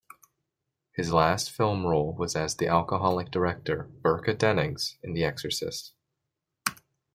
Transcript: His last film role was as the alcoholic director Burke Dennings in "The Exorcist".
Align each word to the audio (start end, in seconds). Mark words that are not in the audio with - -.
His 0.95 1.13
last 1.13 1.51
film 1.51 1.85
role 1.85 2.11
was 2.15 2.35
as 2.35 2.55
the 2.55 2.65
alcoholic 2.65 3.29
director 3.29 3.83
Burke 4.01 4.35
Dennings 4.39 4.97
in 5.03 5.13
"The 5.13 5.23
Exorcist". 5.23 5.93